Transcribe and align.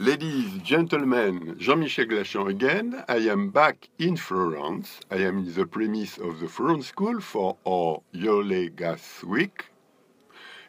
Ladies, 0.00 0.62
gentlemen, 0.62 1.56
Jean-Michel 1.58 2.04
Glachant 2.04 2.48
again. 2.48 3.02
I 3.08 3.16
am 3.16 3.50
back 3.50 3.88
in 3.98 4.16
Florence. 4.16 5.00
I 5.10 5.16
am 5.16 5.38
in 5.38 5.52
the 5.52 5.66
premise 5.66 6.18
of 6.18 6.38
the 6.38 6.46
Florence 6.46 6.86
School 6.86 7.20
for 7.20 7.56
our 7.66 8.00
gas 8.76 9.24
week. 9.24 9.64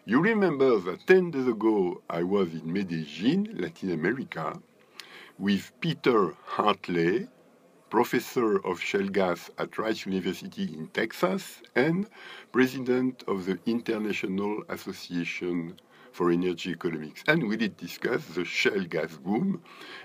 You 0.06 0.20
remember 0.20 0.80
that 0.80 1.06
10 1.06 1.30
days 1.30 1.48
ago 1.48 2.02
I 2.10 2.24
was 2.24 2.56
in 2.56 2.74
Medellin, 2.74 3.56
Latin 3.56 3.92
America, 3.92 4.60
with 5.38 5.74
Peter 5.80 6.34
Hartley, 6.46 7.28
professor 7.92 8.58
of 8.66 8.82
shale 8.82 9.10
gas 9.10 9.52
at 9.60 9.78
Rice 9.78 10.08
University 10.08 10.64
in 10.64 10.88
Texas 10.88 11.62
and 11.76 12.10
president 12.52 13.24
of 13.28 13.46
the 13.46 13.60
International 13.68 14.64
Association 14.70 15.80
for 16.12 16.32
energy 16.32 16.72
economics. 16.72 17.24
And 17.28 17.48
we 17.48 17.58
did 17.58 17.78
discuss 17.78 18.26
the 18.26 18.46
shale 18.46 18.86
gas 18.86 19.16
boom 19.18 19.62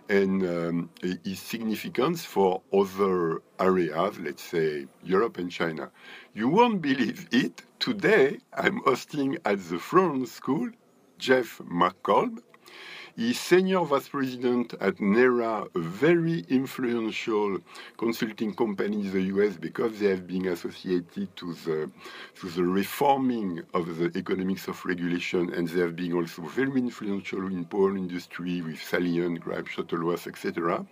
and 0.09 0.43
um, 0.43 0.91
its 1.02 1.41
significance 1.41 2.24
for 2.24 2.62
other 2.73 3.42
areas, 3.59 4.19
let's 4.19 4.42
say 4.42 4.87
Europe 5.02 5.38
and 5.38 5.51
China. 5.51 5.91
You 6.34 6.48
won't 6.48 6.83
believe 6.83 7.28
it. 7.33 7.62
Today, 7.78 8.38
I'm 8.55 8.80
hosting 8.84 9.38
at 9.45 9.59
the 9.69 9.78
Florence 9.78 10.33
School 10.33 10.70
Jeff 11.19 11.59
Makholm, 11.59 12.39
He's 13.16 13.38
senior 13.38 13.84
vice 13.84 14.09
president 14.09 14.74
at 14.80 15.00
NERA, 15.00 15.68
a 15.72 15.78
very 15.78 16.45
influential 16.48 17.59
consulting 17.96 18.52
company 18.56 19.02
in 19.02 19.12
the 19.12 19.22
US 19.34 19.56
because 19.56 20.00
they 20.00 20.09
have 20.09 20.27
been 20.27 20.48
associated 20.48 21.28
to 21.36 21.55
the, 21.55 21.91
to 22.41 22.48
the 22.48 22.64
reforming 22.64 23.62
of 23.72 23.98
the 23.98 24.10
economics 24.19 24.66
of 24.66 24.84
regulation 24.84 25.55
and 25.55 25.69
they 25.69 25.80
have 25.80 25.95
been 25.95 26.12
also 26.12 26.42
very 26.42 26.80
influential 26.80 27.46
in 27.46 27.64
power 27.66 27.96
industry 27.96 28.62
with 28.62 28.82
Salient, 28.82 29.38
Gripe, 29.38 29.69
Shuttleworth, 29.69 30.27
etc. 30.27 30.84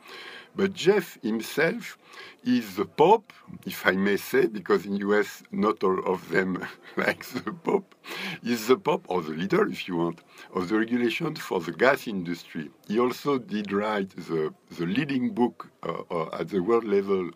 But 0.54 0.74
Jeff 0.74 1.18
himself 1.22 1.96
is 2.44 2.76
the 2.76 2.84
Pope, 2.84 3.32
if 3.64 3.86
I 3.86 3.92
may 3.92 4.18
say, 4.18 4.46
because 4.46 4.84
in 4.84 4.96
US 4.96 5.42
not 5.50 5.82
all 5.82 6.04
of 6.04 6.28
them 6.28 6.62
like 6.96 7.24
the 7.24 7.52
Pope, 7.52 7.94
is 8.42 8.66
the 8.66 8.76
Pope 8.76 9.06
or 9.08 9.22
the 9.22 9.30
leader, 9.30 9.66
if 9.66 9.88
you 9.88 9.96
want, 9.96 10.20
of 10.52 10.68
the 10.68 10.78
regulation 10.78 11.36
for 11.36 11.60
the 11.60 11.72
gas 11.72 12.06
industry. 12.06 12.70
He 12.86 12.98
also 12.98 13.38
did 13.38 13.72
write 13.72 14.10
the, 14.10 14.52
the 14.76 14.84
leading 14.84 15.30
book 15.30 15.70
uh, 15.84 16.02
uh, 16.10 16.28
at 16.38 16.50
the 16.50 16.60
world 16.60 16.84
level 16.84 17.30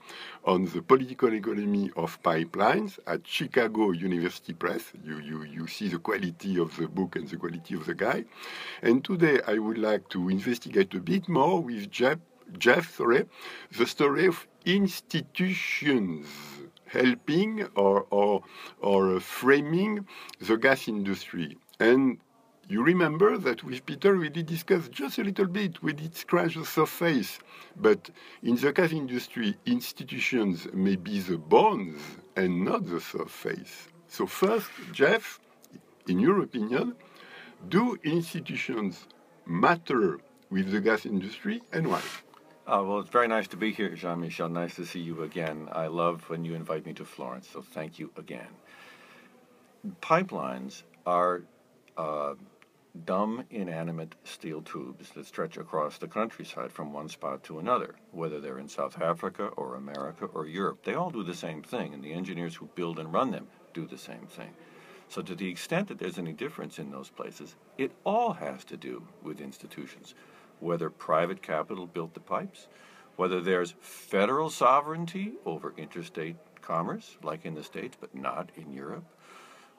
on 0.44 0.66
the 0.66 0.82
political 0.82 1.32
economy 1.32 1.90
of 1.96 2.22
pipelines 2.22 2.98
at 3.06 3.26
Chicago 3.26 3.92
University 3.92 4.52
Press. 4.52 4.92
You, 5.02 5.20
you, 5.20 5.42
you 5.44 5.66
see 5.68 5.88
the 5.88 5.98
quality 5.98 6.58
of 6.58 6.76
the 6.76 6.86
book 6.88 7.16
and 7.16 7.26
the 7.26 7.36
quality 7.38 7.76
of 7.76 7.86
the 7.86 7.94
guy. 7.94 8.24
And 8.82 9.02
today 9.02 9.40
I 9.46 9.56
would 9.56 9.78
like 9.78 10.06
to 10.10 10.28
investigate 10.28 10.92
a 10.92 11.00
bit 11.00 11.30
more 11.30 11.62
with 11.62 11.90
Jeff 11.90 12.18
Jeff, 12.58 12.96
sorry, 12.96 13.26
the 13.76 13.86
story 13.86 14.26
of 14.26 14.46
institutions 14.64 16.26
helping 16.86 17.64
or, 17.74 18.06
or, 18.10 18.42
or 18.80 19.20
framing 19.20 20.06
the 20.40 20.56
gas 20.56 20.88
industry. 20.88 21.56
And 21.80 22.18
you 22.68 22.82
remember 22.82 23.38
that 23.38 23.62
with 23.64 23.84
Peter 23.86 24.16
we 24.16 24.28
did 24.28 24.46
discuss 24.46 24.88
just 24.88 25.18
a 25.18 25.24
little 25.24 25.46
bit, 25.46 25.82
we 25.82 25.92
did 25.92 26.14
scratch 26.16 26.54
the 26.54 26.64
surface. 26.64 27.38
But 27.76 28.10
in 28.42 28.56
the 28.56 28.72
gas 28.72 28.92
industry, 28.92 29.56
institutions 29.66 30.66
may 30.72 30.96
be 30.96 31.20
the 31.20 31.38
bones 31.38 32.00
and 32.36 32.64
not 32.64 32.86
the 32.86 33.00
surface. 33.00 33.88
So 34.08 34.26
first, 34.26 34.70
Jeff, 34.92 35.40
in 36.08 36.18
your 36.18 36.42
opinion, 36.42 36.94
do 37.68 37.96
institutions 38.04 39.06
matter 39.46 40.18
with 40.50 40.70
the 40.70 40.80
gas 40.80 41.06
industry 41.06 41.62
and 41.72 41.88
why? 41.88 42.02
Uh, 42.66 42.82
well, 42.84 42.98
it's 42.98 43.10
very 43.10 43.28
nice 43.28 43.46
to 43.46 43.56
be 43.56 43.72
here, 43.72 43.90
Jean 43.90 44.20
Michel. 44.20 44.48
Nice 44.48 44.74
to 44.74 44.84
see 44.84 44.98
you 44.98 45.22
again. 45.22 45.68
I 45.70 45.86
love 45.86 46.28
when 46.28 46.44
you 46.44 46.54
invite 46.54 46.84
me 46.84 46.94
to 46.94 47.04
Florence, 47.04 47.48
so 47.48 47.62
thank 47.62 48.00
you 48.00 48.10
again. 48.16 48.48
Pipelines 50.00 50.82
are 51.06 51.42
uh, 51.96 52.34
dumb, 53.04 53.44
inanimate 53.50 54.16
steel 54.24 54.62
tubes 54.62 55.10
that 55.10 55.26
stretch 55.26 55.56
across 55.56 55.98
the 55.98 56.08
countryside 56.08 56.72
from 56.72 56.92
one 56.92 57.08
spot 57.08 57.44
to 57.44 57.60
another, 57.60 57.94
whether 58.10 58.40
they're 58.40 58.58
in 58.58 58.68
South 58.68 59.00
Africa 59.00 59.46
or 59.56 59.76
America 59.76 60.24
or 60.24 60.44
Europe. 60.44 60.80
They 60.82 60.94
all 60.94 61.10
do 61.10 61.22
the 61.22 61.34
same 61.34 61.62
thing, 61.62 61.94
and 61.94 62.02
the 62.02 62.14
engineers 62.14 62.56
who 62.56 62.68
build 62.74 62.98
and 62.98 63.12
run 63.12 63.30
them 63.30 63.46
do 63.74 63.86
the 63.86 63.98
same 63.98 64.26
thing. 64.26 64.50
So, 65.08 65.22
to 65.22 65.36
the 65.36 65.48
extent 65.48 65.86
that 65.86 66.00
there's 66.00 66.18
any 66.18 66.32
difference 66.32 66.80
in 66.80 66.90
those 66.90 67.10
places, 67.10 67.54
it 67.78 67.92
all 68.02 68.32
has 68.32 68.64
to 68.64 68.76
do 68.76 69.04
with 69.22 69.40
institutions 69.40 70.16
whether 70.60 70.90
private 70.90 71.42
capital 71.42 71.86
built 71.86 72.14
the 72.14 72.20
pipes, 72.20 72.68
whether 73.16 73.40
there's 73.40 73.74
federal 73.80 74.50
sovereignty 74.50 75.34
over 75.44 75.74
interstate 75.76 76.36
commerce, 76.60 77.16
like 77.22 77.44
in 77.44 77.54
the 77.54 77.62
States, 77.62 77.96
but 77.98 78.14
not 78.14 78.50
in 78.56 78.72
Europe, 78.72 79.04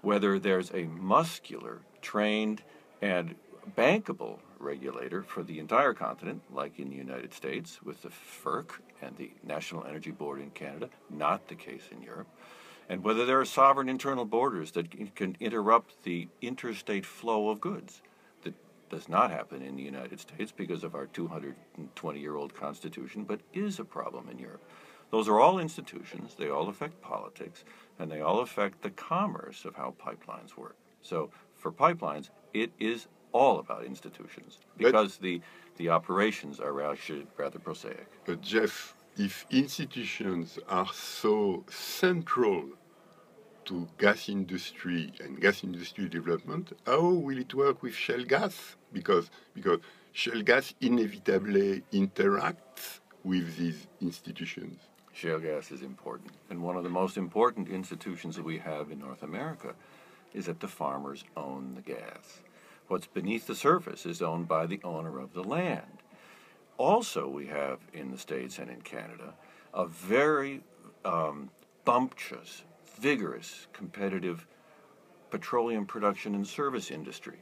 whether 0.01 0.39
there's 0.39 0.71
a 0.73 0.83
muscular, 0.83 1.81
trained, 2.01 2.61
and 3.01 3.35
bankable 3.77 4.39
regulator 4.59 5.21
for 5.21 5.43
the 5.43 5.59
entire 5.59 5.93
continent, 5.93 6.41
like 6.51 6.79
in 6.79 6.89
the 6.89 6.95
United 6.95 7.33
States 7.33 7.81
with 7.83 8.01
the 8.01 8.09
FERC 8.09 8.71
and 9.01 9.15
the 9.17 9.31
National 9.43 9.85
Energy 9.85 10.11
Board 10.11 10.39
in 10.39 10.49
Canada, 10.51 10.89
not 11.09 11.47
the 11.47 11.55
case 11.55 11.83
in 11.91 12.01
Europe, 12.01 12.27
and 12.89 13.03
whether 13.03 13.25
there 13.25 13.39
are 13.39 13.45
sovereign 13.45 13.89
internal 13.89 14.25
borders 14.25 14.71
that 14.71 15.15
can 15.15 15.35
interrupt 15.39 16.03
the 16.03 16.27
interstate 16.41 17.05
flow 17.05 17.49
of 17.49 17.59
goods 17.59 18.01
does 18.89 19.09
not 19.09 19.31
happen 19.31 19.61
in 19.61 19.75
the 19.75 19.83
United 19.83 20.19
States 20.19 20.51
because 20.51 20.83
of 20.83 20.95
our 20.95 21.07
220 21.07 22.19
year 22.19 22.35
old 22.35 22.53
Constitution, 22.55 23.23
but 23.23 23.41
is 23.53 23.79
a 23.79 23.85
problem 23.85 24.29
in 24.29 24.39
Europe. 24.39 24.63
Those 25.09 25.29
are 25.29 25.39
all 25.39 25.59
institutions, 25.59 26.35
they 26.35 26.49
all 26.49 26.67
affect 26.67 27.01
politics, 27.01 27.63
and 27.97 28.11
they 28.11 28.21
all 28.21 28.41
affect 28.41 28.81
the 28.81 28.89
commerce 28.89 29.63
of 29.63 29.75
how 29.75 29.95
pipelines 30.03 30.57
work. 30.57 30.75
So 31.01 31.29
for 31.55 31.71
pipelines, 31.71 32.29
it 32.53 32.71
is 32.79 33.07
all 33.31 33.59
about 33.59 33.85
institutions 33.85 34.59
because 34.77 35.17
but, 35.17 35.23
the, 35.23 35.41
the 35.77 35.89
operations 35.89 36.59
are 36.59 36.73
rather 36.73 37.59
prosaic. 37.59 38.07
But 38.25 38.41
Jeff, 38.41 38.95
if 39.17 39.45
institutions 39.49 40.59
are 40.67 40.89
so 40.93 41.63
central 41.69 42.65
to 43.67 43.87
gas 43.97 44.29
industry 44.29 45.11
and 45.19 45.39
gas 45.39 45.63
industry 45.63 46.07
development, 46.09 46.71
how 46.85 47.01
will 47.01 47.37
it 47.37 47.53
work 47.53 47.83
with 47.83 47.93
shale 47.93 48.25
gas? 48.25 48.75
Because, 48.91 49.29
because 49.53 49.79
shale 50.13 50.41
gas 50.41 50.73
inevitably 50.81 51.83
interacts 51.93 52.99
with 53.23 53.57
these 53.57 53.87
institutions. 54.01 54.79
Shale 55.13 55.39
gas 55.39 55.71
is 55.71 55.81
important. 55.81 56.31
And 56.49 56.61
one 56.61 56.77
of 56.77 56.83
the 56.83 56.89
most 56.89 57.17
important 57.17 57.67
institutions 57.67 58.35
that 58.35 58.45
we 58.45 58.57
have 58.59 58.91
in 58.91 58.99
North 58.99 59.23
America 59.23 59.73
is 60.33 60.45
that 60.45 60.59
the 60.59 60.67
farmers 60.67 61.23
own 61.35 61.75
the 61.75 61.81
gas. 61.81 62.39
What's 62.87 63.07
beneath 63.07 63.47
the 63.47 63.55
surface 63.55 64.05
is 64.05 64.21
owned 64.21 64.47
by 64.47 64.65
the 64.65 64.79
owner 64.83 65.19
of 65.19 65.33
the 65.33 65.43
land. 65.43 66.03
Also, 66.77 67.27
we 67.27 67.47
have 67.47 67.79
in 67.91 68.11
the 68.11 68.17
States 68.17 68.59
and 68.59 68.69
in 68.69 68.81
Canada 68.81 69.33
a 69.73 69.85
very 69.85 70.61
um, 71.03 71.49
bumptious 71.83 72.63
vigorous, 72.97 73.67
competitive 73.73 74.45
petroleum 75.29 75.85
production 75.85 76.35
and 76.35 76.47
service 76.47 76.91
industry. 76.91 77.39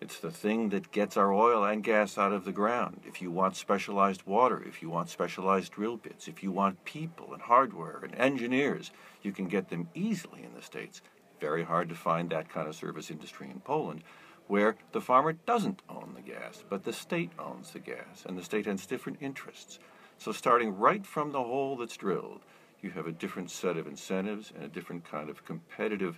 It's 0.00 0.18
the 0.18 0.30
thing 0.30 0.68
that 0.70 0.92
gets 0.92 1.16
our 1.16 1.32
oil 1.32 1.64
and 1.64 1.82
gas 1.82 2.18
out 2.18 2.32
of 2.32 2.44
the 2.44 2.52
ground. 2.52 3.00
If 3.06 3.22
you 3.22 3.30
want 3.30 3.56
specialized 3.56 4.26
water, 4.26 4.62
if 4.62 4.82
you 4.82 4.90
want 4.90 5.08
specialized 5.08 5.72
drill 5.72 5.96
bits, 5.96 6.28
if 6.28 6.42
you 6.42 6.52
want 6.52 6.84
people 6.84 7.32
and 7.32 7.42
hardware 7.42 8.00
and 8.02 8.14
engineers, 8.14 8.90
you 9.22 9.32
can 9.32 9.48
get 9.48 9.70
them 9.70 9.88
easily 9.94 10.42
in 10.42 10.54
the 10.54 10.62
States. 10.62 11.00
Very 11.40 11.64
hard 11.64 11.88
to 11.88 11.94
find 11.94 12.28
that 12.30 12.50
kind 12.50 12.68
of 12.68 12.74
service 12.74 13.10
industry 13.10 13.48
in 13.50 13.60
Poland, 13.60 14.02
where 14.48 14.76
the 14.92 15.00
farmer 15.00 15.32
doesn't 15.32 15.82
own 15.88 16.12
the 16.14 16.22
gas, 16.22 16.62
but 16.68 16.84
the 16.84 16.92
state 16.92 17.32
owns 17.38 17.72
the 17.72 17.78
gas, 17.78 18.24
and 18.26 18.36
the 18.36 18.44
state 18.44 18.66
has 18.66 18.86
different 18.86 19.18
interests. 19.20 19.78
So, 20.18 20.32
starting 20.32 20.76
right 20.76 21.04
from 21.04 21.32
the 21.32 21.42
hole 21.42 21.76
that's 21.76 21.96
drilled, 21.96 22.42
you 22.86 22.92
have 22.92 23.08
a 23.14 23.16
different 23.22 23.50
set 23.50 23.76
of 23.76 23.84
incentives 23.94 24.52
and 24.54 24.62
a 24.64 24.72
different 24.76 25.02
kind 25.14 25.28
of 25.28 25.44
competitive 25.44 26.14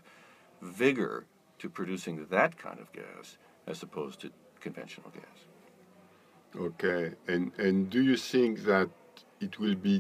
vigor 0.61 1.17
to 1.61 1.67
producing 1.79 2.26
that 2.37 2.53
kind 2.65 2.79
of 2.79 2.93
gas 2.93 3.38
as 3.67 3.82
opposed 3.82 4.20
to 4.20 4.31
conventional 4.61 5.11
gas. 5.20 5.38
Okay, 6.69 7.03
and 7.32 7.44
and 7.65 7.75
do 7.94 8.00
you 8.11 8.17
think 8.32 8.53
that 8.73 8.88
it 9.47 9.53
will 9.62 9.79
be 9.91 9.97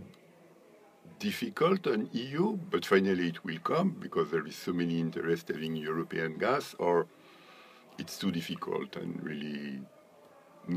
difficult 1.18 1.86
on 1.86 2.00
EU, 2.12 2.44
but 2.72 2.82
finally 2.94 3.28
it 3.32 3.40
will 3.44 3.62
come 3.72 3.88
because 4.04 4.30
there 4.30 4.46
is 4.46 4.56
so 4.66 4.72
many 4.72 5.00
interest 5.06 5.48
having 5.48 5.74
European 5.76 6.38
gas, 6.38 6.74
or 6.78 7.06
it's 8.00 8.16
too 8.22 8.30
difficult 8.30 8.96
and 8.96 9.10
really 9.30 9.80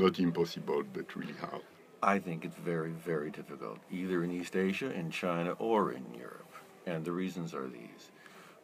not 0.02 0.18
impossible, 0.18 0.82
but 0.94 1.06
really 1.16 1.38
hard? 1.44 1.66
I 2.02 2.18
think 2.18 2.44
it's 2.44 2.56
very, 2.56 2.90
very 2.90 3.30
difficult, 3.30 3.78
either 3.90 4.24
in 4.24 4.32
East 4.32 4.56
Asia, 4.56 4.90
in 4.90 5.10
China, 5.10 5.52
or 5.58 5.92
in 5.92 6.04
Europe. 6.14 6.52
And 6.84 7.04
the 7.04 7.12
reasons 7.12 7.54
are 7.54 7.68
these. 7.68 8.10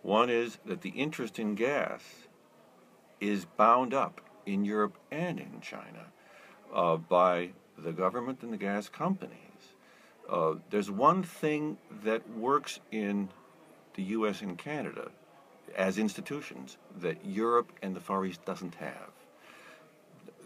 One 0.02 0.28
is 0.28 0.58
that 0.66 0.80
the 0.80 0.90
interest 0.90 1.38
in 1.38 1.54
gas 1.54 2.02
is 3.20 3.44
bound 3.44 3.94
up 3.94 4.20
in 4.44 4.64
Europe 4.64 4.98
and 5.10 5.38
in 5.38 5.60
China 5.60 6.06
uh, 6.74 6.96
by 6.96 7.50
the 7.76 7.92
government 7.92 8.42
and 8.42 8.52
the 8.52 8.56
gas 8.56 8.88
companies. 8.88 9.34
Uh, 10.28 10.54
there's 10.70 10.90
one 10.90 11.22
thing 11.22 11.78
that 12.02 12.28
works 12.30 12.80
in 12.90 13.28
the 13.94 14.02
U.S. 14.02 14.42
and 14.42 14.58
Canada 14.58 15.10
as 15.76 15.98
institutions 15.98 16.76
that 17.00 17.24
Europe 17.24 17.72
and 17.82 17.94
the 17.94 18.00
Far 18.00 18.24
East 18.24 18.44
doesn't 18.44 18.74
have. 18.76 19.10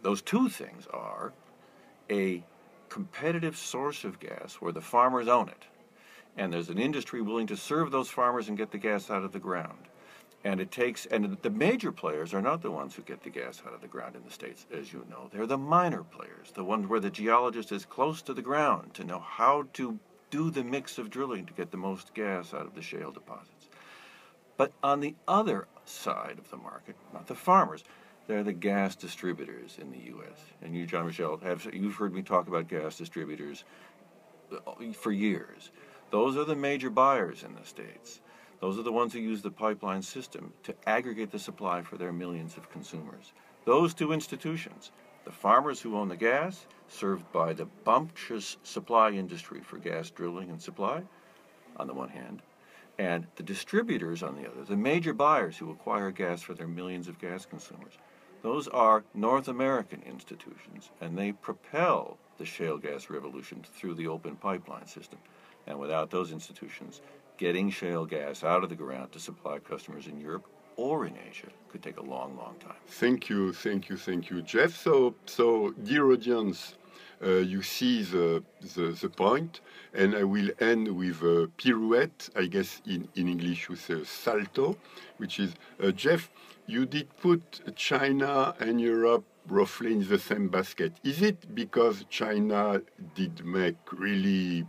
Those 0.02 0.20
two 0.20 0.48
things 0.48 0.86
are 0.92 1.32
a 2.10 2.42
competitive 2.92 3.56
source 3.56 4.04
of 4.04 4.20
gas 4.20 4.56
where 4.60 4.70
the 4.70 4.80
farmers 4.82 5.26
own 5.26 5.48
it, 5.48 5.64
and 6.36 6.52
there's 6.52 6.68
an 6.68 6.78
industry 6.78 7.22
willing 7.22 7.46
to 7.46 7.56
serve 7.56 7.90
those 7.90 8.10
farmers 8.10 8.48
and 8.48 8.58
get 8.58 8.70
the 8.70 8.76
gas 8.76 9.08
out 9.08 9.24
of 9.24 9.32
the 9.32 9.38
ground. 9.38 9.78
And 10.44 10.60
it 10.60 10.70
takes, 10.70 11.06
and 11.06 11.38
the 11.40 11.48
major 11.48 11.90
players 11.90 12.34
are 12.34 12.42
not 12.42 12.60
the 12.60 12.70
ones 12.70 12.94
who 12.94 13.00
get 13.00 13.22
the 13.22 13.30
gas 13.30 13.62
out 13.66 13.72
of 13.72 13.80
the 13.80 13.88
ground 13.88 14.14
in 14.14 14.22
the 14.24 14.30
States, 14.30 14.66
as 14.70 14.92
you 14.92 15.06
know. 15.08 15.30
They're 15.32 15.46
the 15.46 15.56
minor 15.56 16.02
players, 16.02 16.50
the 16.52 16.64
ones 16.64 16.86
where 16.86 17.00
the 17.00 17.08
geologist 17.08 17.72
is 17.72 17.86
close 17.86 18.20
to 18.22 18.34
the 18.34 18.42
ground 18.42 18.92
to 18.92 19.04
know 19.04 19.20
how 19.20 19.64
to 19.72 19.98
do 20.30 20.50
the 20.50 20.62
mix 20.62 20.98
of 20.98 21.08
drilling 21.08 21.46
to 21.46 21.54
get 21.54 21.70
the 21.70 21.78
most 21.78 22.12
gas 22.12 22.52
out 22.52 22.66
of 22.66 22.74
the 22.74 22.82
shale 22.82 23.10
deposits. 23.10 23.70
But 24.58 24.72
on 24.82 25.00
the 25.00 25.14
other 25.26 25.66
side 25.86 26.36
of 26.38 26.50
the 26.50 26.58
market, 26.58 26.96
not 27.14 27.26
the 27.26 27.34
farmers, 27.34 27.84
they're 28.26 28.44
the 28.44 28.52
gas 28.52 28.94
distributors 28.94 29.78
in 29.80 29.90
the 29.90 29.98
U.S. 30.06 30.38
And 30.62 30.74
you, 30.74 30.86
Jean 30.86 31.06
Michel, 31.06 31.38
have 31.38 31.68
you've 31.72 31.96
heard 31.96 32.14
me 32.14 32.22
talk 32.22 32.48
about 32.48 32.68
gas 32.68 32.96
distributors 32.96 33.64
for 34.94 35.12
years. 35.12 35.70
Those 36.10 36.36
are 36.36 36.44
the 36.44 36.56
major 36.56 36.90
buyers 36.90 37.42
in 37.42 37.54
the 37.54 37.64
states. 37.64 38.20
Those 38.60 38.78
are 38.78 38.82
the 38.82 38.92
ones 38.92 39.12
who 39.12 39.18
use 39.18 39.42
the 39.42 39.50
pipeline 39.50 40.02
system 40.02 40.52
to 40.62 40.74
aggregate 40.86 41.32
the 41.32 41.38
supply 41.38 41.82
for 41.82 41.96
their 41.96 42.12
millions 42.12 42.56
of 42.56 42.70
consumers. 42.70 43.32
Those 43.64 43.94
two 43.94 44.12
institutions, 44.12 44.92
the 45.24 45.32
farmers 45.32 45.80
who 45.80 45.96
own 45.96 46.08
the 46.08 46.16
gas, 46.16 46.66
served 46.88 47.30
by 47.32 47.54
the 47.54 47.64
bumptious 47.64 48.58
supply 48.62 49.10
industry 49.10 49.60
for 49.62 49.78
gas 49.78 50.10
drilling 50.10 50.50
and 50.50 50.60
supply, 50.60 51.02
on 51.76 51.86
the 51.86 51.94
one 51.94 52.10
hand, 52.10 52.42
and 52.98 53.26
the 53.36 53.42
distributors 53.42 54.22
on 54.22 54.36
the 54.36 54.48
other, 54.48 54.64
the 54.64 54.76
major 54.76 55.14
buyers 55.14 55.56
who 55.56 55.70
acquire 55.70 56.10
gas 56.10 56.42
for 56.42 56.54
their 56.54 56.68
millions 56.68 57.08
of 57.08 57.18
gas 57.18 57.46
consumers. 57.46 57.94
Those 58.42 58.66
are 58.68 59.04
North 59.14 59.46
American 59.46 60.02
institutions, 60.04 60.90
and 61.00 61.16
they 61.16 61.32
propel 61.32 62.18
the 62.38 62.44
shale 62.44 62.76
gas 62.76 63.08
revolution 63.08 63.64
through 63.74 63.94
the 63.94 64.08
open 64.08 64.34
pipeline 64.36 64.86
system. 64.86 65.20
And 65.68 65.78
without 65.78 66.10
those 66.10 66.32
institutions, 66.32 67.02
getting 67.36 67.70
shale 67.70 68.04
gas 68.04 68.42
out 68.42 68.64
of 68.64 68.68
the 68.68 68.74
ground 68.74 69.12
to 69.12 69.20
supply 69.20 69.60
customers 69.60 70.08
in 70.08 70.18
Europe 70.18 70.46
or 70.76 71.06
in 71.06 71.14
Asia 71.28 71.48
could 71.68 71.82
take 71.82 71.98
a 71.98 72.02
long, 72.02 72.36
long 72.36 72.56
time. 72.58 72.76
Thank 72.88 73.28
you, 73.28 73.52
thank 73.52 73.88
you, 73.88 73.96
thank 73.96 74.30
you, 74.30 74.42
Jeff. 74.42 74.74
So, 74.74 75.14
so 75.26 75.70
dear 75.84 76.10
audience, 76.10 76.74
you 77.28 77.62
see 77.62 78.02
the, 78.02 78.42
the, 78.74 78.96
the 79.00 79.08
point, 79.08 79.60
and 79.94 80.14
I 80.14 80.24
will 80.24 80.50
end 80.60 80.88
with 80.88 81.22
a 81.22 81.48
pirouette. 81.56 82.30
I 82.34 82.46
guess 82.46 82.80
in, 82.86 83.08
in 83.14 83.28
English 83.28 83.68
you 83.68 83.76
say 83.76 84.04
salto, 84.04 84.76
which 85.18 85.38
is 85.38 85.54
uh, 85.82 85.90
Jeff. 85.92 86.30
You 86.66 86.86
did 86.86 87.08
put 87.18 87.74
China 87.76 88.54
and 88.60 88.80
Europe 88.80 89.24
roughly 89.48 89.92
in 89.92 90.08
the 90.08 90.18
same 90.18 90.48
basket. 90.48 90.92
Is 91.02 91.20
it 91.20 91.54
because 91.54 92.04
China 92.08 92.80
did 93.14 93.44
make 93.44 93.76
really 93.92 94.64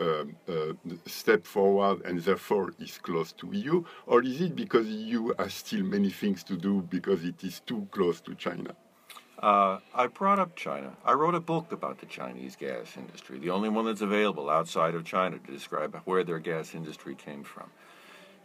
uh, 0.00 0.24
uh, 0.48 0.72
step 1.06 1.46
forward 1.46 2.04
and 2.04 2.18
therefore 2.20 2.74
is 2.80 2.98
close 2.98 3.32
to 3.32 3.46
EU, 3.52 3.84
or 4.06 4.22
is 4.22 4.40
it 4.40 4.56
because 4.56 4.86
EU 4.88 5.32
has 5.38 5.54
still 5.54 5.84
many 5.84 6.10
things 6.10 6.42
to 6.44 6.56
do 6.56 6.82
because 6.90 7.24
it 7.24 7.44
is 7.44 7.60
too 7.60 7.86
close 7.92 8.20
to 8.20 8.34
China? 8.34 8.74
Uh, 9.42 9.80
I 9.92 10.06
brought 10.06 10.38
up 10.38 10.54
China. 10.54 10.92
I 11.04 11.14
wrote 11.14 11.34
a 11.34 11.40
book 11.40 11.72
about 11.72 11.98
the 11.98 12.06
Chinese 12.06 12.54
gas 12.54 12.96
industry, 12.96 13.40
the 13.40 13.50
only 13.50 13.68
one 13.68 13.84
that's 13.84 14.00
available 14.00 14.48
outside 14.48 14.94
of 14.94 15.04
China 15.04 15.38
to 15.38 15.52
describe 15.52 16.00
where 16.04 16.22
their 16.22 16.38
gas 16.38 16.76
industry 16.76 17.16
came 17.16 17.42
from. 17.42 17.68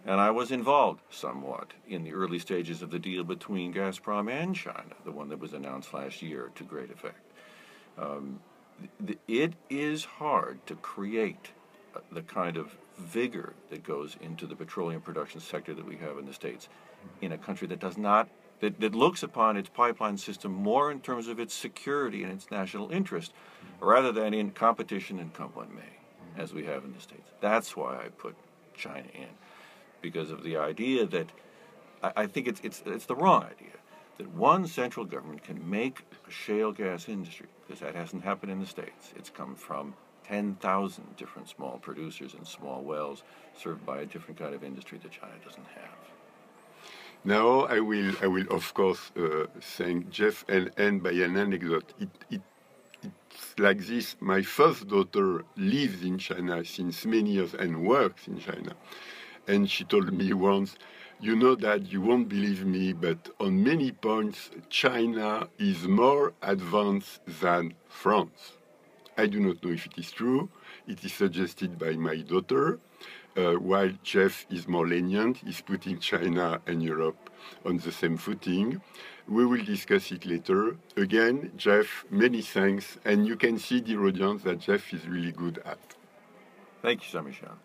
And 0.08 0.20
I 0.20 0.32
was 0.32 0.52
involved 0.52 1.02
somewhat 1.12 1.74
in 1.88 2.04
the 2.04 2.14
early 2.14 2.40
stages 2.40 2.82
of 2.82 2.90
the 2.90 2.98
deal 2.98 3.24
between 3.24 3.74
Gazprom 3.74 4.32
and 4.32 4.56
China, 4.56 4.96
the 5.06 5.12
one 5.12 5.30
that 5.30 5.40
was 5.40 5.54
announced 5.54 5.94
last 5.94 6.24
year 6.24 6.50
to 6.56 6.64
great 6.64 6.90
effect. 6.90 7.20
Um, 8.00 8.40
it 9.28 9.54
is 9.70 10.06
hard 10.06 10.66
to 10.66 10.76
create 10.76 11.52
uh, 11.96 12.00
the 12.12 12.22
kind 12.22 12.58
of 12.58 12.76
vigor 12.98 13.54
that 13.70 13.84
goes 13.84 14.18
into 14.22 14.48
the 14.48 14.56
petroleum 14.56 15.02
production 15.02 15.42
sector 15.42 15.76
that 15.76 15.86
we 15.86 15.98
have 15.98 16.18
in 16.18 16.26
the 16.26 16.34
States 16.34 16.70
in 17.22 17.34
a 17.34 17.38
country 17.38 17.68
that 17.68 17.80
does 17.80 17.98
not, 17.98 18.30
that, 18.60 18.80
that 18.80 18.96
looks 18.96 19.24
upon 19.24 19.58
its 19.58 19.70
pipeline 19.70 20.18
system 20.18 20.52
more 20.52 20.92
in 20.92 21.00
terms 21.00 21.28
of 21.28 21.40
its 21.40 21.54
security 21.54 22.24
and 22.24 22.32
its 22.32 22.50
national 22.50 22.92
interest 22.92 23.34
rather 23.80 24.12
than 24.12 24.34
in 24.34 24.52
competition 24.52 25.20
and 25.20 25.34
come 25.34 25.50
what 25.54 25.72
may, 25.74 26.42
as 26.42 26.54
we 26.54 26.66
have 26.66 26.84
in 26.84 26.94
the 26.94 27.02
States. 27.02 27.30
That's 27.42 27.76
why 27.76 27.98
I 27.98 28.10
put 28.10 28.36
China 28.76 29.08
in, 29.14 29.30
because 30.02 30.32
of 30.32 30.44
the 30.44 30.58
idea 30.58 31.06
that 31.06 31.32
I, 32.02 32.12
I 32.16 32.28
think 32.28 32.48
it's, 32.48 32.62
it's, 32.64 32.84
it's 32.86 33.06
the 33.06 33.16
wrong 33.16 33.44
idea 33.44 33.74
that 34.18 34.28
one 34.34 34.66
central 34.66 35.06
government 35.06 35.44
can 35.44 35.70
make 35.70 36.02
a 36.28 36.32
shale 36.32 36.72
gas 36.72 37.08
industry, 37.08 37.48
because 37.66 37.82
that 37.82 37.94
hasn't 37.94 38.24
happened 38.24 38.52
in 38.52 38.60
the 38.60 38.66
States. 38.66 39.14
It's 39.16 39.30
come 39.30 39.56
from 39.56 39.94
10,000 40.28 41.16
different 41.16 41.48
small 41.48 41.78
producers 41.82 42.34
and 42.34 42.46
small 42.46 42.82
wells 42.82 43.24
served 43.56 43.86
by 43.86 44.02
a 44.02 44.06
different 44.06 44.40
kind 44.40 44.54
of 44.54 44.64
industry 44.64 45.00
that 45.04 45.12
China 45.12 45.34
doesn't 45.46 45.68
have. 45.76 46.17
Now, 47.24 47.62
I 47.62 47.80
will, 47.80 48.16
I 48.22 48.28
will 48.28 48.48
of 48.52 48.74
course, 48.74 49.12
uh, 49.18 49.46
thank 49.62 50.10
Jeff 50.10 50.46
and 50.50 50.72
end 50.78 51.04
by 51.04 51.12
an 51.12 51.38
anecdote. 51.38 51.94
It, 52.00 52.10
it, 52.32 52.42
it's 53.04 53.60
like 53.60 53.86
this. 53.86 54.16
My 54.20 54.42
first 54.42 54.88
daughter 54.88 55.44
lives 55.58 56.04
in 56.04 56.18
China 56.18 56.66
since 56.66 57.06
many 57.06 57.32
years 57.32 57.54
and 57.54 57.86
works 57.86 58.28
in 58.28 58.40
China. 58.40 58.74
And 59.48 59.70
she 59.70 59.84
told 59.86 60.12
me 60.14 60.34
once, 60.34 60.78
you 61.22 61.36
know 61.36 61.56
that 61.56 61.92
you 61.92 62.02
won't 62.02 62.30
believe 62.30 62.66
me, 62.66 62.94
but 62.94 63.30
on 63.40 63.64
many 63.64 63.92
points, 63.92 64.52
China 64.70 65.48
is 65.60 65.88
more 65.88 66.34
advanced 66.42 67.22
than 67.42 67.74
France. 67.90 68.54
I 69.18 69.28
do 69.28 69.40
not 69.40 69.64
know 69.64 69.72
if 69.72 69.86
it 69.88 69.94
is 69.98 70.12
true. 70.12 70.50
It 70.88 71.04
is 71.06 71.14
suggested 71.14 71.80
by 71.80 71.94
my 71.94 72.18
daughter. 72.18 72.80
Uh, 73.38 73.54
while 73.54 73.92
Jeff 74.02 74.48
is 74.50 74.68
more 74.68 74.88
lenient, 74.88 75.38
he's 75.38 75.62
putting 75.62 76.00
China 76.00 76.60
and 76.66 76.82
Europe 76.82 77.30
on 77.64 77.78
the 77.78 77.92
same 77.92 78.18
footing. 78.18 78.82
We 79.28 79.46
will 79.46 79.64
discuss 79.64 80.12
it 80.12 80.26
later. 80.26 80.76
Again, 80.96 81.52
Jeff, 81.56 82.06
many 82.10 82.42
thanks. 82.42 82.98
And 83.06 83.28
you 83.28 83.36
can 83.36 83.60
see, 83.60 83.80
dear 83.80 84.04
audience, 84.08 84.42
that 84.44 84.60
Jeff 84.60 84.92
is 84.92 85.08
really 85.08 85.32
good 85.32 85.60
at. 85.66 85.78
Thank 86.82 87.04
you, 87.04 87.10
Jean 87.12 87.26
Michel. 87.26 87.58